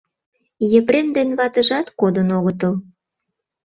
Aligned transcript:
Епрем 0.79 1.07
ден 1.15 1.29
ватыжат 1.37 1.87
кодын 1.99 2.29
огытыл. 2.37 2.73